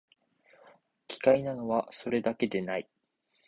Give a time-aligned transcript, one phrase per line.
[1.07, 2.89] 奇怪なのは、それだけでない